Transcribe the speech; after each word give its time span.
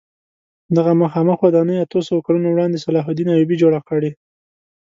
دغه 0.75 0.91
مخامخ 1.01 1.37
ودانۍ 1.41 1.77
اتو 1.79 1.99
سوو 2.07 2.23
کلونو 2.25 2.47
وړاندې 2.51 2.83
صلاح 2.85 3.05
الدین 3.07 3.27
ایوبي 3.31 3.55
جوړه 3.63 3.79
کړې. 3.89 4.11